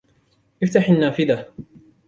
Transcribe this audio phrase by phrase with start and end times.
[0.63, 1.47] افتح النافذة.